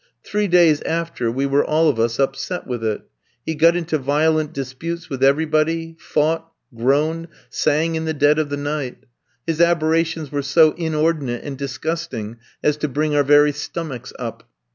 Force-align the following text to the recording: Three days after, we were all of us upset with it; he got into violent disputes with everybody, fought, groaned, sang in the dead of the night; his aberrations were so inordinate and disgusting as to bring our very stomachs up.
Three 0.23 0.47
days 0.47 0.81
after, 0.81 1.29
we 1.29 1.45
were 1.45 1.63
all 1.63 1.87
of 1.87 1.99
us 1.99 2.17
upset 2.19 2.65
with 2.65 2.83
it; 2.83 3.03
he 3.45 3.53
got 3.53 3.75
into 3.75 3.99
violent 3.99 4.51
disputes 4.51 5.11
with 5.11 5.23
everybody, 5.23 5.95
fought, 5.99 6.51
groaned, 6.75 7.27
sang 7.51 7.93
in 7.93 8.05
the 8.05 8.13
dead 8.15 8.39
of 8.39 8.49
the 8.49 8.57
night; 8.57 9.05
his 9.45 9.61
aberrations 9.61 10.31
were 10.31 10.41
so 10.41 10.71
inordinate 10.71 11.43
and 11.43 11.55
disgusting 11.55 12.37
as 12.63 12.77
to 12.77 12.87
bring 12.87 13.13
our 13.15 13.23
very 13.23 13.51
stomachs 13.51 14.11
up. 14.17 14.49